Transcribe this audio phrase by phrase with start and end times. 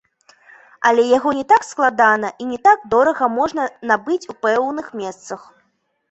[0.89, 5.41] Але яго не так складана і не так дорага можна набыць у пэўных месцах.